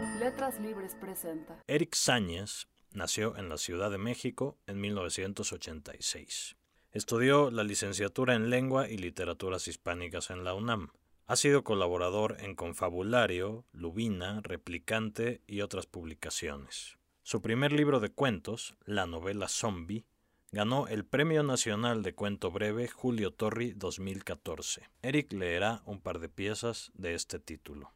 [0.00, 1.62] Letras Libres presenta.
[1.66, 6.56] Eric Sáñez nació en la Ciudad de México en 1986.
[6.92, 10.90] Estudió la licenciatura en Lengua y Literaturas Hispánicas en la UNAM.
[11.26, 16.96] Ha sido colaborador en Confabulario, Lubina, Replicante y otras publicaciones.
[17.24, 20.06] Su primer libro de cuentos, la novela Zombie,
[20.52, 24.88] ganó el Premio Nacional de Cuento Breve Julio Torri 2014.
[25.02, 27.92] Eric leerá un par de piezas de este título.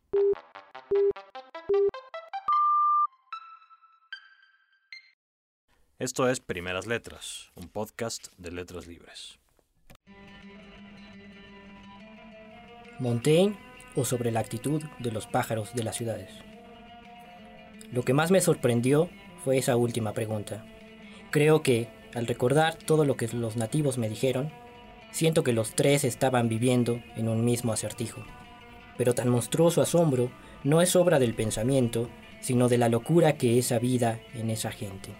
[5.99, 9.39] Esto es Primeras Letras, un podcast de letras libres.
[12.99, 13.57] Montaigne
[13.95, 16.31] o sobre la actitud de los pájaros de las ciudades.
[17.93, 19.11] Lo que más me sorprendió
[19.44, 20.64] fue esa última pregunta.
[21.31, 24.50] Creo que, al recordar todo lo que los nativos me dijeron,
[25.13, 28.25] siento que los tres estaban viviendo en un mismo acertijo.
[28.99, 30.33] Pero tan monstruoso asombro
[30.64, 32.08] no es obra del pensamiento,
[32.41, 35.10] sino de la locura que es vida en esa gente.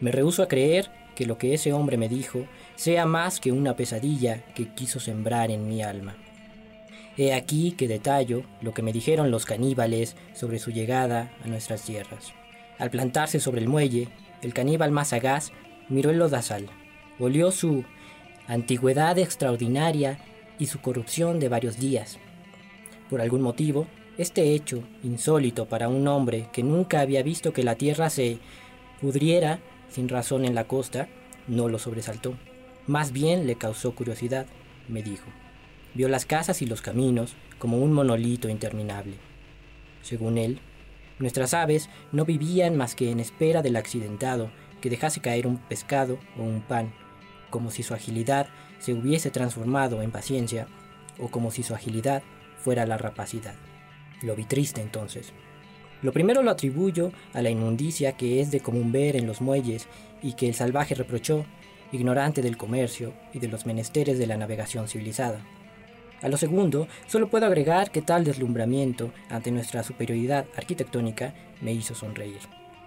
[0.00, 3.74] Me rehúso a creer que lo que ese hombre me dijo sea más que una
[3.74, 6.16] pesadilla que quiso sembrar en mi alma.
[7.16, 11.82] He aquí que detallo lo que me dijeron los caníbales sobre su llegada a nuestras
[11.82, 12.32] tierras.
[12.78, 14.08] Al plantarse sobre el muelle,
[14.42, 15.50] el caníbal más sagaz
[15.88, 16.68] miró el lodazal,
[17.18, 17.84] olió su
[18.46, 20.18] antigüedad extraordinaria
[20.58, 22.18] y su corrupción de varios días.
[23.08, 23.86] Por algún motivo,
[24.18, 28.38] este hecho, insólito para un hombre que nunca había visto que la tierra se
[29.00, 31.08] pudriera sin razón en la costa,
[31.48, 32.34] no lo sobresaltó.
[32.86, 34.46] Más bien le causó curiosidad,
[34.88, 35.26] me dijo.
[35.94, 39.14] Vio las casas y los caminos como un monolito interminable.
[40.02, 40.60] Según él,
[41.18, 44.50] nuestras aves no vivían más que en espera del accidentado
[44.80, 46.92] que dejase caer un pescado o un pan,
[47.50, 50.68] como si su agilidad se hubiese transformado en paciencia
[51.18, 52.22] o como si su agilidad
[52.58, 53.54] fuera la rapacidad.
[54.22, 55.32] Lo vi triste entonces.
[56.02, 59.88] Lo primero lo atribuyo a la inmundicia que es de común ver en los muelles
[60.22, 61.44] y que el salvaje reprochó,
[61.92, 65.40] ignorante del comercio y de los menesteres de la navegación civilizada.
[66.22, 71.94] A lo segundo, solo puedo agregar que tal deslumbramiento ante nuestra superioridad arquitectónica me hizo
[71.94, 72.40] sonreír.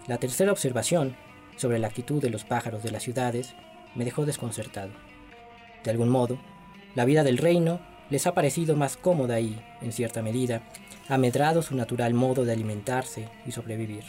[0.07, 1.15] La tercera observación,
[1.55, 3.53] sobre la actitud de los pájaros de las ciudades,
[3.95, 4.91] me dejó desconcertado.
[5.83, 6.39] De algún modo,
[6.95, 7.79] la vida del reino
[8.09, 10.63] les ha parecido más cómoda y, en cierta medida,
[11.09, 14.03] ha medrado su natural modo de alimentarse y sobrevivir.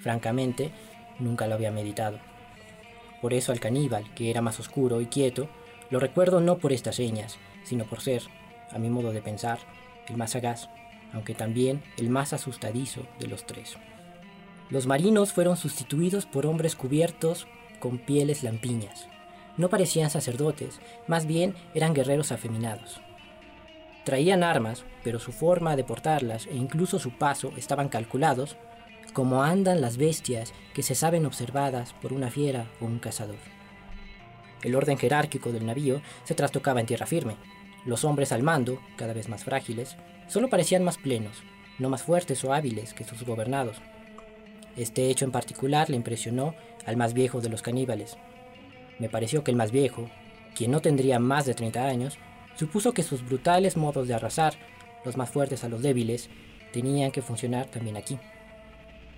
[0.00, 0.72] Francamente,
[1.20, 2.18] nunca lo había meditado.
[3.22, 5.48] Por eso al caníbal, que era más oscuro y quieto,
[5.88, 8.22] lo recuerdo no por estas señas, sino por ser,
[8.72, 9.60] a mi modo de pensar,
[10.08, 10.68] el más sagaz,
[11.12, 13.76] aunque también el más asustadizo de los tres.
[14.68, 17.46] Los marinos fueron sustituidos por hombres cubiertos
[17.78, 19.08] con pieles lampiñas.
[19.56, 23.00] No parecían sacerdotes, más bien eran guerreros afeminados.
[24.06, 28.56] Traían armas, pero su forma de portarlas e incluso su paso estaban calculados
[29.12, 33.34] como andan las bestias que se saben observadas por una fiera o un cazador.
[34.62, 37.34] El orden jerárquico del navío se trastocaba en tierra firme.
[37.84, 39.96] Los hombres al mando, cada vez más frágiles,
[40.28, 41.42] solo parecían más plenos,
[41.80, 43.82] no más fuertes o hábiles que sus gobernados.
[44.76, 48.16] Este hecho en particular le impresionó al más viejo de los caníbales.
[49.00, 50.08] Me pareció que el más viejo,
[50.54, 52.20] quien no tendría más de 30 años,
[52.56, 54.54] Supuso que sus brutales modos de arrasar,
[55.04, 56.30] los más fuertes a los débiles,
[56.72, 58.18] tenían que funcionar también aquí.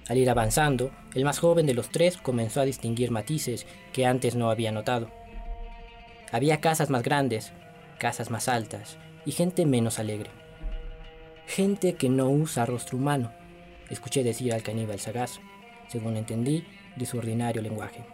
[0.08, 4.34] Al ir avanzando, el más joven de los tres comenzó a distinguir matices que antes
[4.34, 5.10] no había notado.
[6.32, 7.52] Había casas más grandes,
[7.98, 10.30] casas más altas y gente menos alegre.
[11.46, 13.32] Gente que no usa rostro humano,
[13.90, 15.40] escuché decir al caníbal sagaz,
[15.88, 16.66] según entendí
[16.96, 18.04] de su ordinario lenguaje.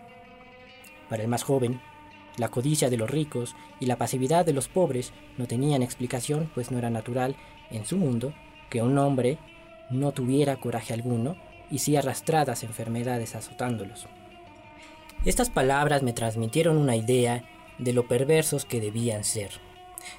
[1.08, 1.80] Para el más joven,
[2.37, 6.71] la codicia de los ricos y la pasividad de los pobres no tenían explicación, pues
[6.71, 7.37] no era natural
[7.71, 8.34] en su mundo
[8.71, 9.39] que un hombre
[9.91, 11.37] no tuviera coraje alguno
[11.71, 14.06] y sí arrastradas enfermedades azotándolos.
[15.25, 17.45] Estas palabras me transmitieron una idea
[17.78, 19.51] de lo perversos que debían ser.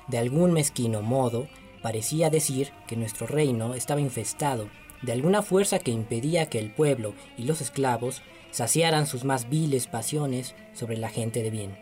[0.08, 1.48] De algún mezquino modo,
[1.82, 4.68] parecía decir que nuestro reino estaba infestado
[5.02, 9.88] de alguna fuerza que impedía que el pueblo y los esclavos saciaran sus más viles
[9.88, 11.78] pasiones sobre la gente de bien.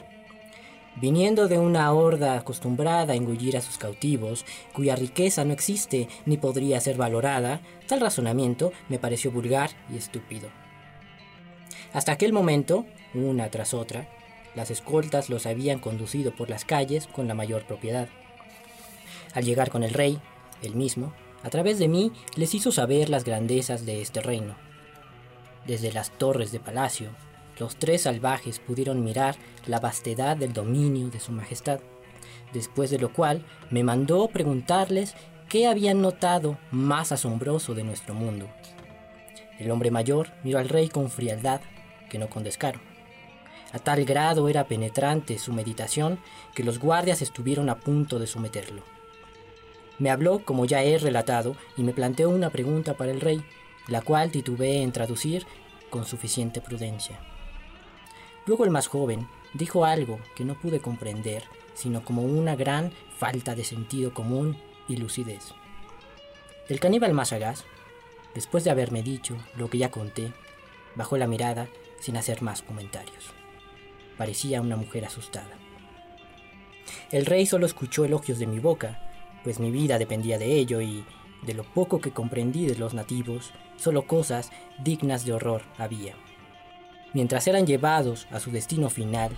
[0.95, 6.37] Viniendo de una horda acostumbrada a engullir a sus cautivos, cuya riqueza no existe ni
[6.37, 10.49] podría ser valorada, tal razonamiento me pareció vulgar y estúpido.
[11.93, 14.07] Hasta aquel momento, una tras otra,
[14.55, 18.07] las escoltas los habían conducido por las calles con la mayor propiedad.
[19.33, 20.19] Al llegar con el rey,
[20.61, 21.11] él mismo,
[21.43, 24.55] a través de mí, les hizo saber las grandezas de este reino.
[25.65, 27.09] Desde las torres de palacio,
[27.59, 29.35] los tres salvajes pudieron mirar
[29.67, 31.79] la vastedad del dominio de su majestad,
[32.51, 35.15] después de lo cual me mandó preguntarles
[35.49, 38.49] qué habían notado más asombroso de nuestro mundo.
[39.59, 41.61] El hombre mayor miró al rey con frialdad,
[42.09, 42.79] que no con descaro.
[43.71, 46.19] A tal grado era penetrante su meditación
[46.53, 48.83] que los guardias estuvieron a punto de someterlo.
[49.99, 53.43] Me habló, como ya he relatado, y me planteó una pregunta para el rey,
[53.87, 55.45] la cual titubeé en traducir
[55.89, 57.19] con suficiente prudencia.
[58.45, 61.43] Luego el más joven dijo algo que no pude comprender,
[61.73, 64.57] sino como una gran falta de sentido común
[64.87, 65.53] y lucidez.
[66.69, 67.63] El caníbal más sagaz,
[68.33, 70.33] después de haberme dicho lo que ya conté,
[70.95, 71.67] bajó la mirada
[71.99, 73.31] sin hacer más comentarios.
[74.17, 75.57] Parecía una mujer asustada.
[77.11, 78.99] El rey solo escuchó elogios de mi boca,
[79.43, 81.05] pues mi vida dependía de ello y,
[81.43, 84.51] de lo poco que comprendí de los nativos, solo cosas
[84.83, 86.15] dignas de horror había.
[87.13, 89.31] Mientras eran llevados a su destino final,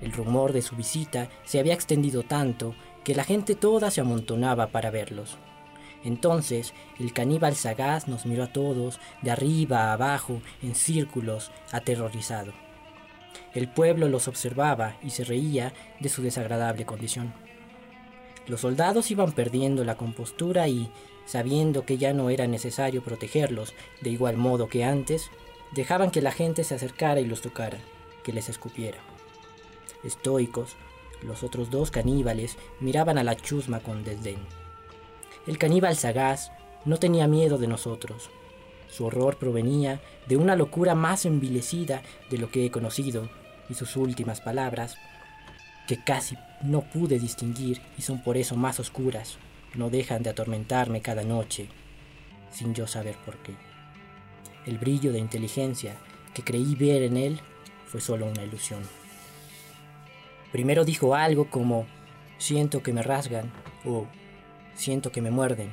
[0.00, 4.68] el rumor de su visita se había extendido tanto que la gente toda se amontonaba
[4.68, 5.38] para verlos.
[6.04, 12.52] Entonces el caníbal sagaz nos miró a todos, de arriba a abajo, en círculos, aterrorizado.
[13.54, 17.32] El pueblo los observaba y se reía de su desagradable condición.
[18.46, 20.90] Los soldados iban perdiendo la compostura y,
[21.24, 23.72] sabiendo que ya no era necesario protegerlos
[24.02, 25.30] de igual modo que antes,
[25.74, 27.78] dejaban que la gente se acercara y los tocara,
[28.22, 28.98] que les escupiera.
[30.04, 30.76] Estoicos,
[31.22, 34.38] los otros dos caníbales miraban a la chusma con desdén.
[35.46, 36.52] El caníbal sagaz
[36.84, 38.30] no tenía miedo de nosotros.
[38.88, 43.28] Su horror provenía de una locura más envilecida de lo que he conocido,
[43.68, 44.96] y sus últimas palabras,
[45.88, 49.38] que casi no pude distinguir y son por eso más oscuras,
[49.74, 51.68] no dejan de atormentarme cada noche,
[52.50, 53.73] sin yo saber por qué.
[54.66, 55.96] El brillo de inteligencia
[56.32, 57.40] que creí ver en él
[57.86, 58.82] fue solo una ilusión.
[60.52, 61.86] Primero dijo algo como,
[62.38, 63.50] siento que me rasgan
[63.84, 64.06] o
[64.74, 65.70] siento que me muerden,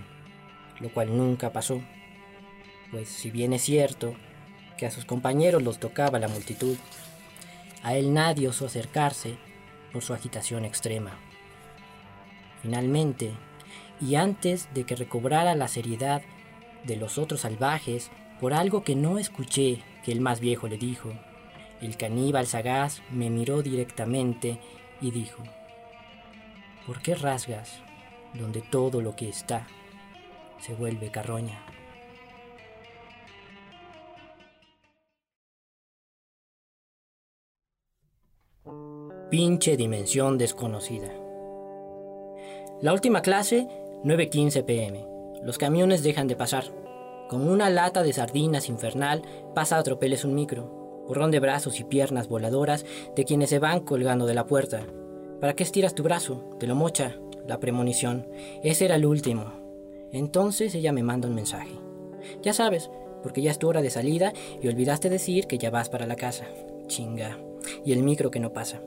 [0.79, 1.81] lo cual nunca pasó,
[2.91, 4.15] pues si bien es cierto
[4.77, 6.75] que a sus compañeros los tocaba la multitud,
[7.83, 9.37] a él nadie osó acercarse
[9.93, 11.17] por su agitación extrema.
[12.61, 13.31] Finalmente,
[13.99, 16.21] y antes de que recobrara la seriedad
[16.85, 18.11] de los otros salvajes,
[18.41, 21.13] por algo que no escuché que el más viejo le dijo.
[21.79, 24.59] El caníbal sagaz me miró directamente
[24.99, 25.43] y dijo,
[26.87, 27.83] ¿por qué rasgas
[28.33, 29.67] donde todo lo que está
[30.59, 31.63] se vuelve carroña?
[39.29, 41.13] Pinche dimensión desconocida.
[42.81, 43.67] La última clase,
[44.03, 45.05] 9.15 pm.
[45.43, 46.80] Los camiones dejan de pasar.
[47.31, 49.21] Como una lata de sardinas infernal
[49.55, 52.85] pasa a tropeles un micro, borrón de brazos y piernas voladoras
[53.15, 54.85] de quienes se van colgando de la puerta.
[55.39, 56.43] ¿Para qué estiras tu brazo?
[56.59, 57.15] Te lo mocha.
[57.47, 58.27] La premonición.
[58.63, 59.45] Ese era el último.
[60.11, 61.71] Entonces ella me manda un mensaje.
[62.41, 62.91] Ya sabes,
[63.23, 66.17] porque ya es tu hora de salida y olvidaste decir que ya vas para la
[66.17, 66.47] casa.
[66.87, 67.39] Chinga.
[67.85, 68.81] Y el micro que no pasa.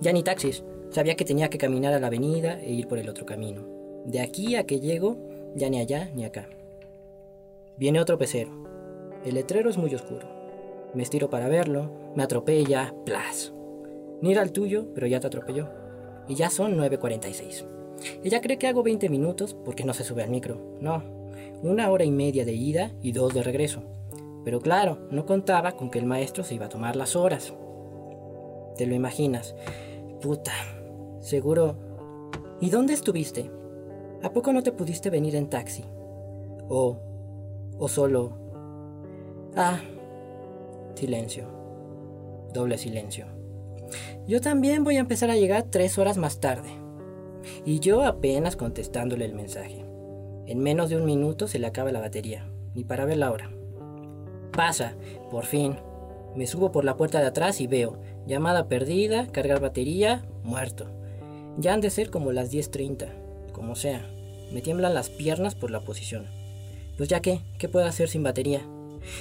[0.00, 0.64] Ya ni taxis.
[0.88, 3.66] Sabía que tenía que caminar a la avenida e ir por el otro camino.
[4.06, 5.18] De aquí a que llego,
[5.54, 6.48] ya ni allá ni acá.
[7.76, 8.50] Viene otro pecero.
[9.24, 10.28] El letrero es muy oscuro.
[10.94, 13.52] Me estiro para verlo, me atropella, plas.
[14.20, 15.68] Mira al tuyo, pero ya te atropelló.
[16.28, 17.66] Y ya son 9.46.
[18.24, 20.76] Ella cree que hago 20 minutos porque no se sube al micro.
[20.80, 21.02] No,
[21.62, 23.82] una hora y media de ida y dos de regreso.
[24.44, 27.52] Pero claro, no contaba con que el maestro se iba a tomar las horas.
[28.76, 29.54] Te lo imaginas.
[30.20, 30.52] Puta,
[31.20, 31.76] seguro.
[32.60, 33.50] ¿Y dónde estuviste?
[34.22, 35.84] ¿A poco no te pudiste venir en taxi?
[36.68, 36.98] O
[37.80, 38.32] o solo...
[39.56, 39.80] Ah,
[40.94, 41.46] silencio.
[42.52, 43.26] Doble silencio.
[44.28, 46.68] Yo también voy a empezar a llegar tres horas más tarde.
[47.64, 49.84] Y yo apenas contestándole el mensaje.
[50.46, 53.50] En menos de un minuto se le acaba la batería, ni para ver la hora.
[54.52, 54.94] Pasa,
[55.30, 55.76] por fin.
[56.36, 60.86] Me subo por la puerta de atrás y veo, llamada perdida, cargar batería, muerto.
[61.56, 64.06] Ya han de ser como las 10.30, como sea.
[64.52, 66.39] Me tiemblan las piernas por la posición.
[67.00, 68.60] Pues ya qué, ¿qué puedo hacer sin batería?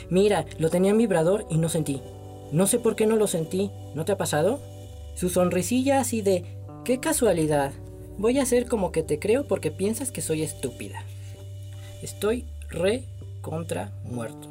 [0.09, 2.01] Mira, lo tenía en vibrador y no sentí.
[2.51, 3.71] No sé por qué no lo sentí.
[3.95, 4.59] ¿No te ha pasado?
[5.15, 6.43] Su sonrisilla así de,
[6.83, 7.71] qué casualidad.
[8.17, 11.05] Voy a hacer como que te creo porque piensas que soy estúpida.
[12.01, 13.05] Estoy re
[13.39, 14.49] contra muerto.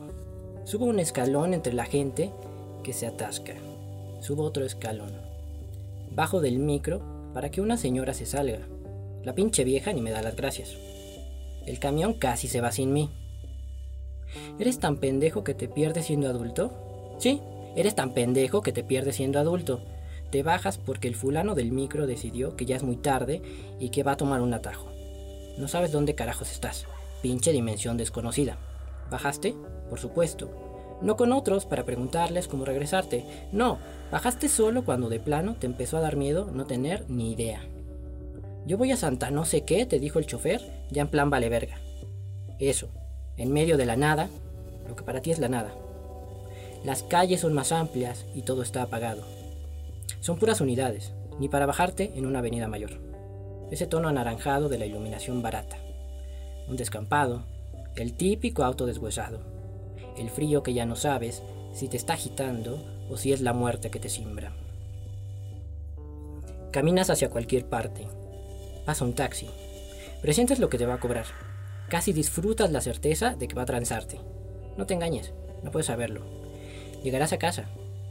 [0.65, 2.33] Subo un escalón entre la gente
[2.83, 3.53] que se atasca.
[4.23, 5.13] Subo otro escalón.
[6.13, 7.03] Bajo del micro
[7.35, 8.67] para que una señora se salga.
[9.23, 10.79] La pinche vieja ni me da las gracias.
[11.69, 13.11] El camión casi se va sin mí.
[14.59, 16.73] ¿Eres tan pendejo que te pierdes siendo adulto?
[17.19, 17.43] Sí,
[17.77, 19.83] eres tan pendejo que te pierdes siendo adulto.
[20.31, 23.43] Te bajas porque el fulano del micro decidió que ya es muy tarde
[23.79, 24.91] y que va a tomar un atajo.
[25.59, 26.87] No sabes dónde carajos estás.
[27.21, 28.57] Pinche dimensión desconocida.
[29.11, 29.55] ¿Bajaste?
[29.91, 30.99] Por supuesto.
[31.03, 33.27] No con otros para preguntarles cómo regresarte.
[33.53, 33.77] No,
[34.11, 37.61] bajaste solo cuando de plano te empezó a dar miedo no tener ni idea.
[38.67, 41.49] Yo voy a Santa no sé qué, te dijo el chofer, ya en plan vale
[41.49, 41.81] verga.
[42.59, 42.89] Eso,
[43.37, 44.29] en medio de la nada,
[44.89, 45.73] lo que para ti es la nada.
[46.85, 49.23] Las calles son más amplias y todo está apagado.
[50.21, 53.01] Son puras unidades, ni para bajarte en una avenida mayor.
[53.71, 55.77] Ese tono anaranjado de la iluminación barata.
[56.69, 57.45] Un descampado,
[57.97, 59.41] el típico auto deshuesado.
[60.17, 61.43] El frío que ya no sabes
[61.73, 64.53] si te está agitando o si es la muerte que te simbra.
[66.71, 68.07] Caminas hacia cualquier parte.
[68.85, 69.49] Pasa un taxi.
[70.21, 71.27] Presientes lo que te va a cobrar.
[71.89, 74.21] Casi disfrutas la certeza de que va a transarte.
[74.77, 75.33] No te engañes,
[75.63, 76.23] no puedes saberlo.
[77.05, 77.67] Llegarás a casa.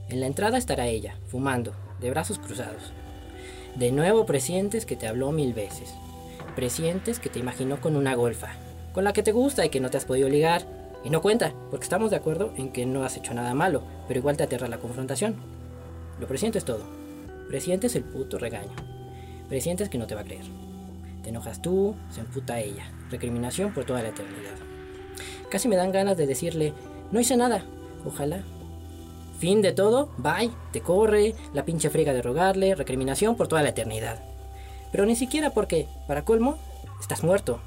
[0.07, 2.93] En la entrada estará ella, fumando, de brazos cruzados.
[3.75, 5.93] De nuevo presientes que te habló mil veces.
[6.55, 8.53] Presientes que te imaginó con una golfa,
[8.93, 10.65] con la que te gusta y que no te has podido ligar.
[11.03, 14.19] Y no cuenta, porque estamos de acuerdo en que no has hecho nada malo, pero
[14.19, 15.35] igual te aterra la confrontación.
[16.19, 16.83] Lo presientes todo.
[17.49, 18.75] Presientes el puto regaño.
[19.49, 20.66] Presientes que no te va a creer.
[21.27, 22.91] Enojas tú, se emputa ella.
[23.11, 24.55] Recriminación por toda la eternidad.
[25.51, 26.73] Casi me dan ganas de decirle,
[27.11, 27.63] no hice nada.
[28.05, 28.43] Ojalá,
[29.37, 33.69] Fin de todo, bye, te corre, la pinche friega de rogarle, recriminación por toda la
[33.69, 34.19] eternidad.
[34.91, 36.57] Pero ni siquiera porque, para colmo,
[36.99, 37.59] estás muerto.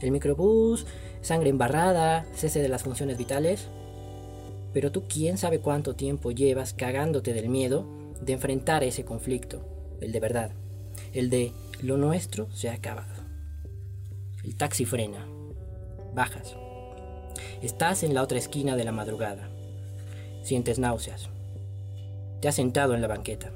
[0.00, 0.84] El microbús,
[1.22, 3.68] sangre embarrada, cese de las funciones vitales.
[4.74, 7.86] Pero tú quién sabe cuánto tiempo llevas cagándote del miedo
[8.20, 9.64] de enfrentar ese conflicto,
[10.02, 10.50] el de verdad,
[11.12, 13.14] el de lo nuestro se ha acabado.
[14.44, 15.26] El taxi frena,
[16.14, 16.56] bajas.
[17.62, 19.50] Estás en la otra esquina de la madrugada
[20.46, 21.28] Sientes náuseas.
[22.40, 23.50] Te has sentado en la banqueta.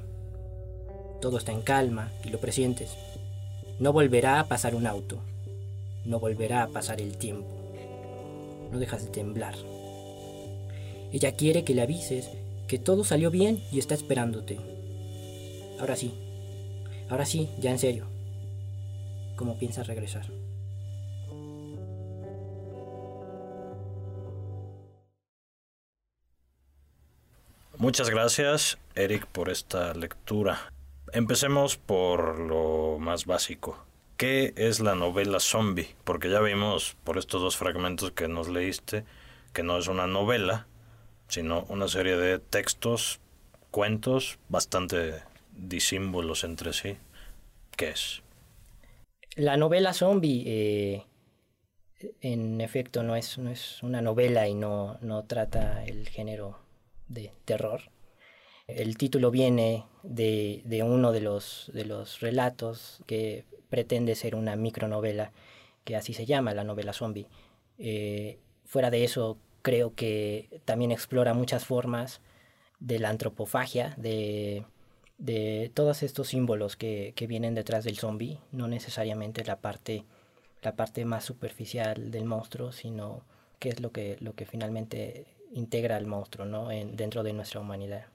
[1.21, 2.97] Todo está en calma y lo presientes.
[3.79, 5.21] No volverá a pasar un auto.
[6.03, 7.47] No volverá a pasar el tiempo.
[8.73, 9.55] No dejas de temblar.
[11.13, 12.29] Ella quiere que le avises
[12.67, 14.57] que todo salió bien y está esperándote.
[15.79, 16.13] Ahora sí.
[17.11, 18.07] Ahora sí, ya en serio.
[19.35, 20.25] ¿Cómo piensas regresar?
[27.77, 30.71] Muchas gracias, Eric, por esta lectura.
[31.11, 33.83] Empecemos por lo más básico.
[34.15, 35.93] ¿Qué es la novela zombie?
[36.05, 39.03] Porque ya vimos por estos dos fragmentos que nos leíste
[39.51, 40.67] que no es una novela,
[41.27, 43.19] sino una serie de textos,
[43.69, 46.97] cuentos bastante disímbolos entre sí.
[47.75, 48.21] ¿Qué es?
[49.35, 51.03] La novela zombie, eh,
[52.21, 56.59] en efecto, no es, no es una novela y no, no trata el género
[57.07, 57.81] de terror.
[58.67, 65.31] El título viene de, uno de los, de los relatos que pretende ser una micronovela,
[65.83, 67.27] que así se llama, la novela zombie.
[67.77, 72.21] Eh, fuera de eso, creo que también explora muchas formas
[72.79, 74.65] de la antropofagia, de,
[75.73, 80.03] todos estos símbolos que, vienen detrás del zombie, no necesariamente la parte,
[80.61, 83.21] la parte más superficial del monstruo, sino
[83.59, 86.71] qué es lo que, lo que finalmente integra al monstruo ¿no?
[86.71, 88.05] En, dentro de nuestra humanidad.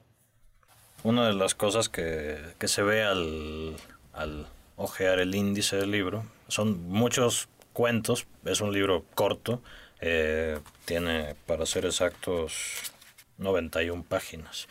[1.03, 3.75] Una de las cosas que, que se ve al,
[4.13, 9.61] al ojear el índice del libro son muchos cuentos, es un libro corto,
[9.99, 12.91] eh, tiene, para ser exactos,
[13.37, 14.67] 91 páginas.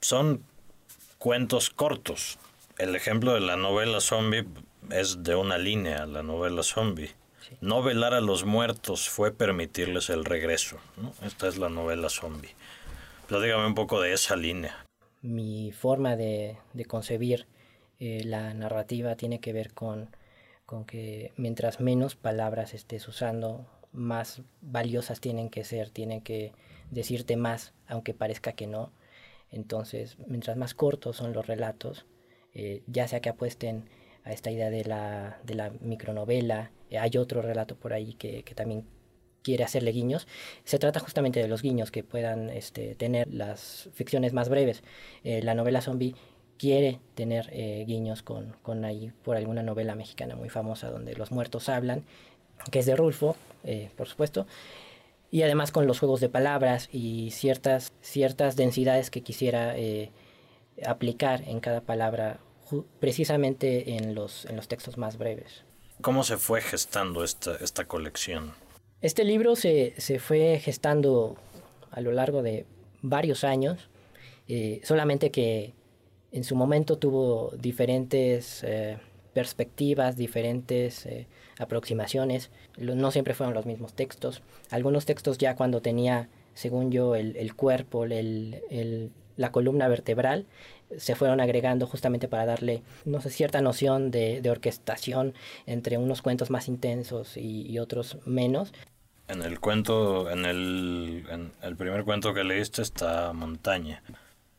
[0.00, 0.42] Son
[1.26, 2.38] cuentos cortos.
[2.78, 4.44] El ejemplo de la novela zombie
[4.92, 7.10] es de una línea, la novela zombie.
[7.60, 10.76] No velar a los muertos fue permitirles el regreso.
[11.24, 12.54] Esta es la novela zombie.
[13.28, 14.86] dígame un poco de esa línea.
[15.20, 17.48] Mi forma de, concebir
[17.98, 20.14] eh, la narrativa tiene que ver con,
[20.64, 26.52] con que mientras menos palabras estés usando, más valiosas tienen que ser, tienen que
[26.92, 28.92] decirte más, aunque parezca que no.
[29.56, 32.04] Entonces, mientras más cortos son los relatos,
[32.52, 33.88] eh, ya sea que apuesten
[34.22, 36.72] a esta idea de la, de la micronovela.
[36.90, 38.84] Eh, hay otro relato por ahí que, también
[39.42, 40.28] quiere hacerle guiños.
[40.64, 44.82] Se trata justamente de los guiños que puedan este, tener las ficciones más breves.
[45.24, 46.14] Eh, la novela zombie
[46.58, 47.50] quiere tener
[47.86, 52.04] guiños con, con ahí por alguna novela mexicana muy famosa donde los muertos hablan,
[52.70, 53.36] que es de Rulfo,
[53.94, 54.46] por supuesto.
[55.30, 59.74] Y además con los juegos de palabras y ciertas, ciertas densidades que quisiera
[60.84, 62.38] aplicar en cada palabra
[63.00, 65.64] precisamente en los, en los textos más breves.
[66.00, 68.52] ¿Cómo se fue gestando esta, esta colección?
[69.00, 71.36] Este libro se, se, fue gestando
[71.90, 72.66] a lo largo de
[73.02, 73.88] varios años,
[74.48, 75.74] eh, solamente que
[76.32, 78.98] en su momento tuvo diferentes eh,
[79.36, 81.26] perspectivas, diferentes eh,
[81.58, 82.50] aproximaciones.
[82.78, 84.40] No siempre fueron los mismos textos.
[84.70, 90.46] Algunos textos ya cuando tenía según yo, el, cuerpo, el, la columna vertebral,
[90.96, 95.34] se fueron agregando justamente para darle, no sé, cierta noción de, orquestación
[95.66, 98.72] entre unos cuentos más intensos y, otros menos.
[99.28, 104.02] En el cuento, en el, en el primer cuento que leíste está montaña.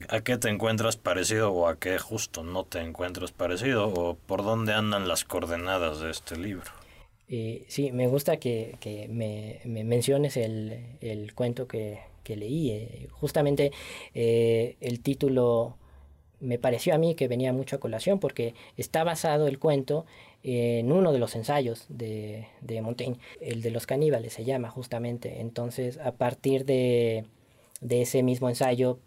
[0.09, 4.43] ¿A qué te encuentras parecido o a qué justo no te encuentras parecido o por
[4.43, 6.71] dónde andan las coordenadas de este libro?
[7.29, 8.77] Eh, sí, me gusta que,
[9.09, 12.71] me, menciones el, cuento que, leí.
[12.71, 13.71] Eh, justamente
[14.13, 15.77] eh, el título
[16.39, 20.05] me pareció a mí que venía mucho a colación porque está basado el cuento
[20.43, 25.41] en uno de los ensayos de, de Montaigne, el de los caníbales se llama justamente.
[25.41, 27.25] Entonces, a partir de,
[27.81, 28.99] de ese mismo ensayo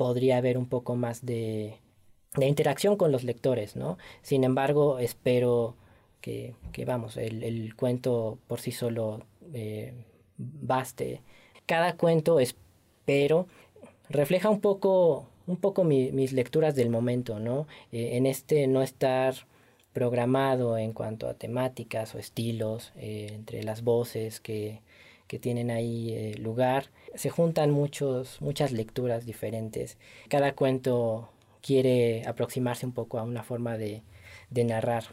[0.00, 1.76] podría haber un poco más de,
[2.40, 3.98] interacción con los lectores, ¿no?
[4.22, 5.76] Sin embargo, espero
[6.22, 6.54] que,
[6.86, 9.20] vamos, el, cuento por sí solo
[9.52, 9.92] eh,
[10.38, 11.20] baste.
[11.66, 13.46] Cada cuento, espero,
[14.08, 17.66] refleja un poco, un poco mis lecturas del momento, ¿no?
[17.92, 19.34] Eh, en este no estar
[19.92, 24.80] programado en cuanto a temáticas o estilos, eh, entre las voces que,
[25.30, 26.86] que tienen ahí eh, lugar.
[27.14, 29.96] Se juntan muchos, muchas lecturas diferentes.
[30.28, 31.30] Cada cuento
[31.62, 34.02] quiere aproximarse un poco a una forma de,
[34.50, 35.04] narrar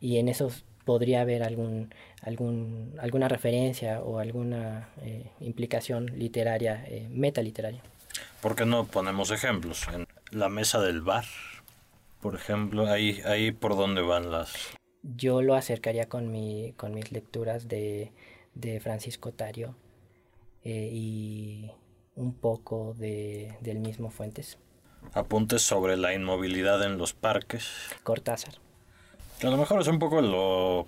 [0.00, 0.52] y en eso
[0.84, 7.82] podría haber algún, algún, alguna referencia o alguna eh, implicación literaria, eh, metaliteraria.
[8.40, 9.88] ¿Por qué no ponemos ejemplos?
[9.92, 11.24] En la mesa del bar,
[12.22, 14.54] por ejemplo, ahí, ahí por dónde van las...
[15.02, 18.12] Yo lo acercaría con, mi, con mis lecturas de
[18.54, 19.76] de Francisco Tario
[20.62, 21.70] eh, y
[22.16, 24.58] un poco de, del mismo Fuentes.
[25.12, 27.68] Apuntes sobre la inmovilidad en los parques.
[28.02, 28.54] Cortázar.
[29.42, 30.86] A lo mejor es un poco lo,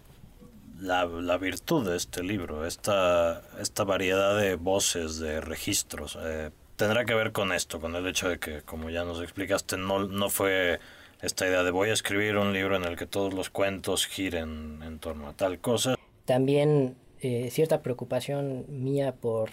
[0.80, 6.18] la, la virtud de este libro, esta, esta variedad de voces, de registros.
[6.20, 9.76] Eh, tendrá que ver con esto, con el hecho de que, como ya nos explicaste,
[9.76, 10.78] no, no fue
[11.21, 14.82] esta idea de voy a escribir un libro en el que todos los cuentos giren
[14.82, 15.97] en torno a tal cosa.
[16.25, 19.50] También eh, cierta preocupación mía por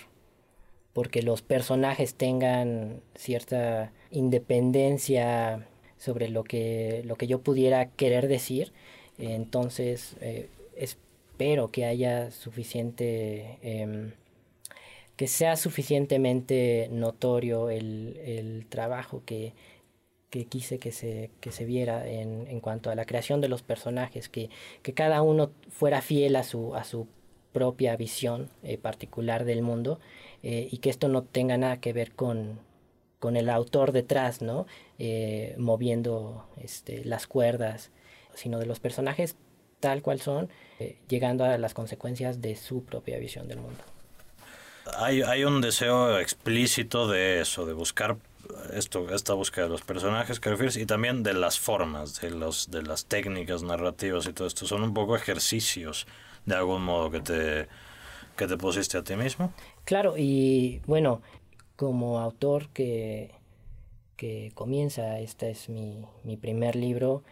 [0.93, 8.71] porque los personajes tengan cierta independencia sobre lo que, lo que yo pudiera querer decir.
[9.17, 14.12] Entonces, eh, espero que haya suficiente, em,
[15.15, 19.54] que sea suficientemente notorio el, trabajo que,
[20.49, 24.30] quise que se, que se viera en, en, cuanto a la creación de los personajes,
[24.30, 24.49] que,
[24.82, 27.08] que cada uno fuera fiel a su, a su
[27.53, 29.99] propia visión eh, particular del mundo
[30.41, 32.59] eh, y que esto no tenga nada que ver con,
[33.19, 34.65] con el autor detrás, ¿no?
[34.99, 37.91] Eh, moviendo este, las cuerdas,
[38.33, 39.37] sino de los personajes
[39.79, 40.49] tal cual son,
[41.09, 43.83] llegando a las consecuencias de su propia visión del mundo.
[44.97, 48.17] Hay, hay un deseo explícito de eso, de buscar
[48.73, 52.71] esto, esta búsqueda de los personajes que refieres y también de las formas, de, los,
[52.71, 54.65] de las técnicas narrativas y todo esto.
[54.65, 56.07] Son un poco ejercicios
[56.45, 57.67] de algún modo que te,
[58.36, 59.51] que te pusiste a ti mismo.
[59.86, 61.21] Claro, y bueno,
[61.75, 63.32] como autor que,
[64.15, 67.23] que comienza, este es mi, mi primer libro,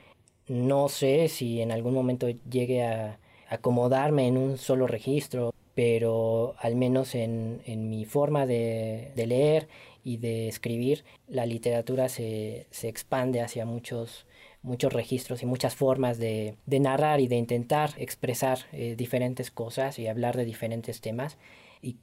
[0.47, 3.19] no sé si en algún momento llegue a
[3.49, 9.67] acomodarme en un solo registro, pero al menos en, en mi forma de, de, leer
[10.03, 14.25] y de escribir, la literatura se, se expande hacia muchos
[14.63, 20.07] muchos registros y muchas formas de, narrar y de intentar expresar eh, diferentes cosas y
[20.07, 21.37] hablar de diferentes temas.
[21.81, 21.97] Y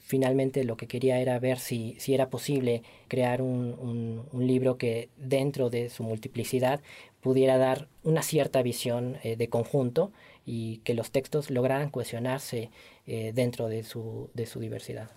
[0.00, 5.70] finalmente lo que quería era ver si, si era posible crear un, libro que dentro
[5.70, 6.80] de su multiplicidad
[7.20, 10.12] pudiera dar una cierta visión eh, de conjunto
[10.46, 12.70] y que los textos lograran cohesionarse
[13.06, 15.10] eh, dentro de su, de su diversidad.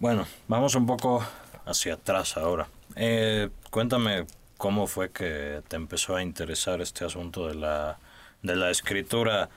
[0.00, 1.24] Bueno, vamos un poco
[1.64, 2.68] hacia atrás ahora.
[3.70, 4.26] cuéntame
[4.64, 7.98] ¿Cómo fue que te empezó a interesar este asunto de la,
[8.42, 9.50] de la escritura?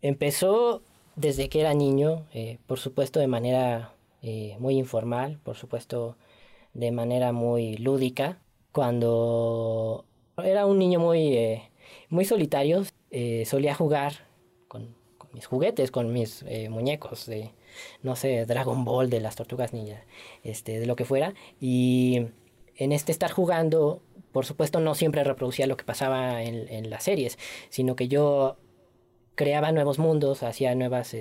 [0.00, 0.80] Empezó
[1.16, 3.92] desde que era niño, eh, por supuesto de manera
[4.22, 6.16] eh, muy informal, por supuesto
[6.72, 8.38] de manera muy lúdica.
[8.72, 10.06] Cuando
[10.42, 11.70] era un niño muy, eh,
[12.08, 12.84] muy solitario,
[13.44, 14.14] solía jugar
[14.66, 14.94] con,
[15.34, 17.50] mis juguetes, con mis muñecos de,
[18.02, 20.02] no sé, Dragon Ball, de las tortugas ninja,
[20.42, 21.34] este, de lo que fuera.
[21.60, 22.28] Y
[22.76, 24.00] en este estar jugando
[24.32, 28.56] por supuesto no siempre reproducía lo que pasaba en, las series, sino que yo
[29.34, 31.14] creaba nuevos mundos, hacía nuevas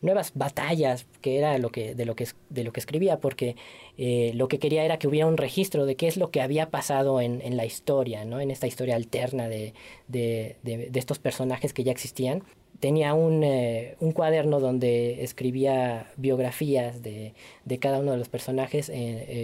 [0.00, 3.56] nuevas batallas, que era lo que, de, lo que, de lo que escribía, porque
[3.96, 6.70] eh, lo que quería era que hubiera un registro de qué es lo que había
[6.70, 8.40] pasado en, en la historia, ¿no?
[8.40, 9.74] en esta historia alterna de,
[10.06, 12.44] de, de, de estos personajes que ya existían
[12.80, 18.88] tenía un, eh, un, cuaderno donde escribía biografías de, de, cada uno de los personajes
[18.88, 18.94] eh,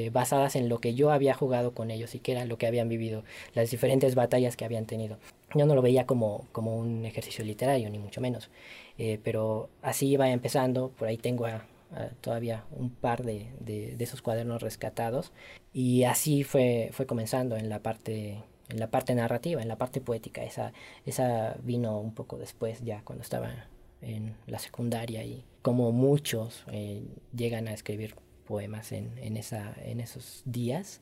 [0.07, 2.67] eh, basadas en lo que yo había jugado con ellos y que era lo que
[2.67, 5.19] habían vivido, las diferentes batallas que habían tenido.
[5.55, 8.51] Yo no lo veía como, como un ejercicio literario, ni mucho menos,
[8.99, 13.97] eh, pero así iba empezando, por ahí tengo a, a todavía un par de, de,
[13.97, 15.33] de, esos cuadernos rescatados
[15.73, 20.01] y así fue, fue comenzando en la parte en la parte narrativa, en la parte
[20.01, 20.45] poética.
[20.45, 20.73] Esa,
[21.07, 23.69] esa vino un poco después, ya cuando estaba
[24.03, 27.03] en la secundaria y como muchos eh,
[27.35, 28.15] llegan a escribir
[28.47, 31.01] poemas en, en, esa, en esos días,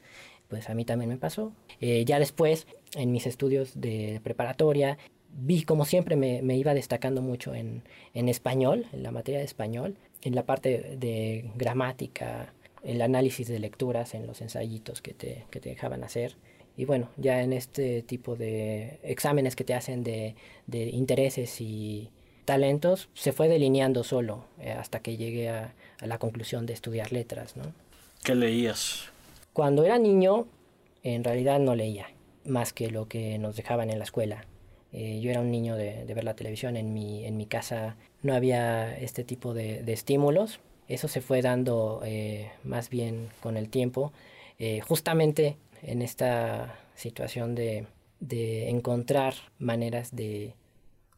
[0.48, 1.53] pues a mí también me pasó.
[1.81, 4.98] Eh, ya después, en mis estudios de preparatoria,
[5.35, 7.83] vi como siempre me, me iba destacando mucho en,
[8.14, 12.53] en español, en la materia de español, en la parte de gramática,
[12.85, 16.37] el análisis de lecturas, en los ensayitos que te, que te dejaban hacer
[16.77, 20.35] y bueno, ya en este tipo de exámenes que te hacen de,
[20.67, 22.11] de intereses y
[22.45, 27.13] talentos, se fue delineando solo eh, hasta que llegué a, a, la conclusión de estudiar
[27.13, 27.57] letras.
[27.57, 27.65] ¿no?
[28.25, 29.11] ¿Qué leías?
[29.53, 30.47] Cuando era niño,
[31.03, 32.09] en realidad no leía
[32.45, 34.47] más que lo que nos dejaban en la escuela.
[34.93, 37.97] Eh, yo era un niño de, de, ver la televisión, en mi, en mi casa
[38.23, 40.61] no había este tipo de, de estímulos.
[40.89, 44.13] Eso se fue dando eh, más bien con el tiempo.
[44.87, 47.87] Justamente en esta situación de,
[48.21, 50.55] de encontrar maneras de,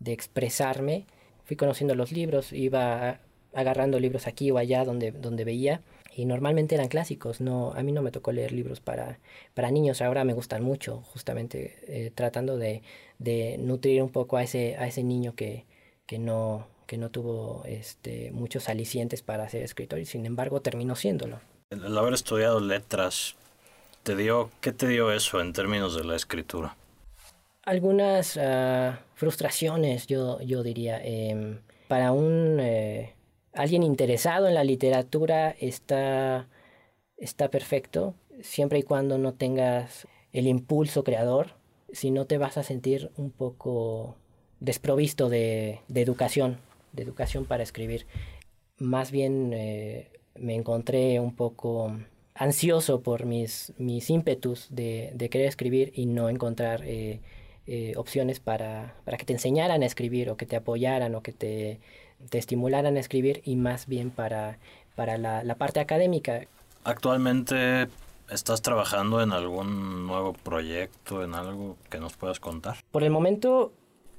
[0.00, 1.06] de, expresarme.
[1.44, 3.20] Fui conociendo los libros, iba
[3.52, 5.82] agarrando libros aquí o allá donde, donde veía
[6.16, 7.40] y normalmente eran clásicos.
[7.40, 9.18] No, a mí no me tocó leer libros para,
[9.52, 12.82] para niños, ahora me gustan mucho, justamente eh, tratando de,
[13.18, 15.66] de, nutrir un poco a ese, a ese niño que,
[16.06, 20.96] que, no, que no tuvo este, muchos alicientes para ser escritor y sin embargo terminó
[20.96, 21.40] siéndolo.
[21.70, 23.36] El haber estudiado letras
[24.04, 26.76] te dio, ¿qué te dio eso en términos de la escritura?
[27.64, 31.00] Algunas uh, frustraciones, yo, yo diría.
[31.02, 33.14] Eh, para un eh,
[33.54, 36.46] alguien interesado en la literatura está,
[37.16, 41.54] está perfecto, siempre y cuando no tengas el impulso creador,
[41.92, 44.16] si no te vas a sentir un poco
[44.60, 46.58] desprovisto de, de educación,
[46.92, 48.06] de educación para escribir.
[48.78, 51.96] Más bien eh, me encontré un poco
[52.34, 57.20] ansioso por mis, mis ímpetus de, de querer escribir y no encontrar eh,
[57.66, 61.32] eh, opciones para, para, que te enseñaran a escribir o que te apoyaran o que
[61.32, 61.80] te,
[62.28, 64.58] te estimularan a escribir y más bien para,
[64.96, 66.42] para la, la, parte académica.
[66.82, 67.88] Actualmente
[68.28, 72.76] estás trabajando en algún nuevo proyecto, en algo que nos puedas contar.
[72.90, 73.72] Por el momento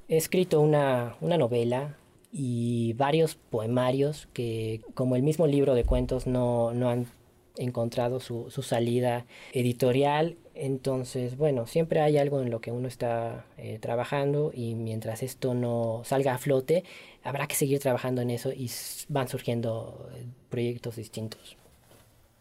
[0.07, 1.97] he escrito una, una novela
[2.31, 7.07] y varios poemarios que como el mismo libro de cuentos no, no han
[7.57, 10.37] encontrado su, su, salida editorial.
[10.53, 15.53] Entonces, bueno, siempre hay algo en lo que uno está eh, trabajando y mientras esto
[15.53, 16.83] no salga a flote,
[17.23, 18.69] habrá que seguir trabajando en eso y
[19.09, 21.57] van surgiendo eh, proyectos distintos.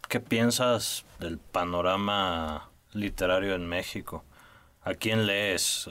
[0.09, 4.23] ¿Qué piensas del panorama literario en México?
[4.83, 5.89] ¿A quién lees?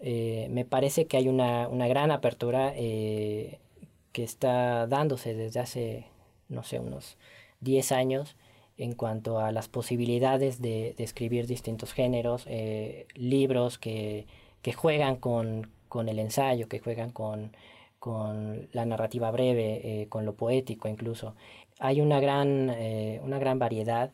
[0.00, 6.06] Eh, me parece que hay una, una gran apertura que está dándose desde hace,
[6.48, 7.16] no sé, unos
[7.60, 8.36] 10 años
[8.80, 14.26] en cuanto a las posibilidades de, escribir distintos géneros, eh, libros que,
[14.62, 17.54] que juegan con, con, el ensayo, que juegan con,
[17.98, 21.34] con la narrativa breve, eh, con lo poético incluso.
[21.78, 24.12] Hay una gran, eh, una gran variedad,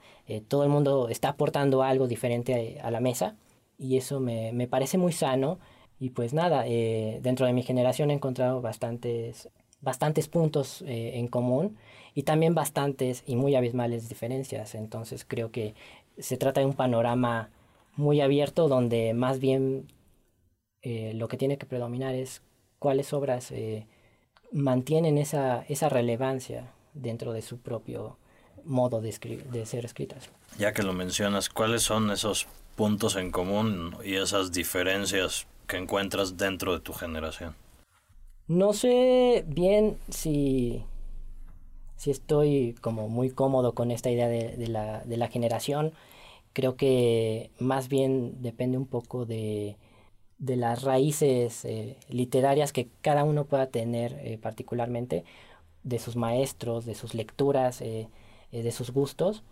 [0.48, 3.36] todo el mundo está aportando algo diferente a, a la mesa
[3.78, 5.60] y eso me, me, parece muy sano
[6.00, 9.48] y pues nada, dentro de mi generación he encontrado bastantes,
[9.86, 11.78] bastantes puntos en común
[12.12, 14.74] y también bastantes y muy abismales diferencias.
[14.74, 15.74] Entonces creo que
[16.18, 17.50] se trata de un panorama
[17.94, 19.86] muy abierto donde más bien
[20.82, 22.42] eh, lo que tiene que predominar es
[22.78, 23.86] cuáles obras eh,
[24.52, 28.18] mantienen esa, esa relevancia dentro de su propio
[28.64, 30.30] modo de, de ser escritas.
[30.58, 32.46] Ya que lo mencionas, ¿cuáles son esos
[32.76, 37.54] puntos en común y esas diferencias que encuentras dentro de tu generación?
[38.48, 40.84] No sé bien si
[41.96, 45.92] si estoy como muy cómodo con esta idea de, la, de la generación.
[46.52, 49.76] Creo que más bien depende un poco de,
[50.38, 55.24] de las raíces eh, literarias que cada uno pueda tener eh, particularmente,
[55.84, 58.08] de sus maestros, de sus lecturas, eh,
[58.52, 59.42] de sus gustos.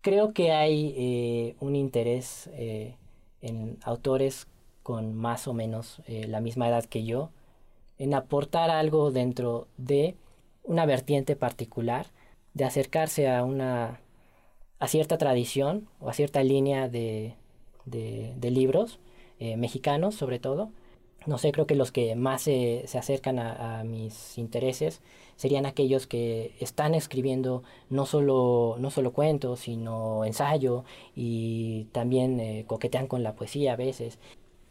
[0.00, 2.48] Creo que hay un interés
[3.42, 4.46] en autores
[4.82, 7.30] con más o menos la misma edad que yo,
[7.98, 10.16] en aportar algo dentro de
[10.64, 12.06] una vertiente particular
[12.54, 14.00] de acercarse a una
[14.78, 17.34] a cierta tradición o a cierta línea de,
[17.84, 19.00] de, libros
[19.40, 20.70] eh, mexicanos sobre todo.
[21.26, 25.02] No sé, creo que los que más se, se acercan a, mis intereses
[25.36, 30.84] serían aquellos que están escribiendo no solo, no solo cuentos, sino ensayo
[31.14, 34.18] y también eh, coquetean con la poesía a veces.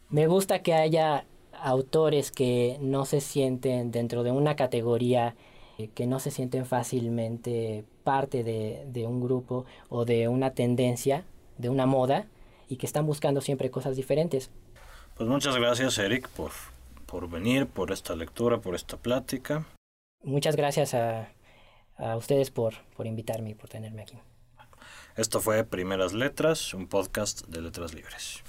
[0.08, 1.26] Me gusta que haya
[1.62, 5.34] autores que no se sienten dentro de una categoría
[5.78, 11.24] eh, que no se sienten fácilmente parte de, de, un grupo o de una tendencia,
[11.56, 12.26] de una moda,
[12.68, 14.50] y que están buscando siempre cosas diferentes.
[15.16, 16.50] Pues muchas gracias Eric por,
[17.06, 19.66] por venir, por esta lectura, por esta plática.
[20.24, 21.28] Muchas gracias a,
[21.96, 24.18] a ustedes por, por invitarme y por tenerme aquí.
[25.16, 28.42] Esto fue Primeras Letras, un podcast de Letras Libres.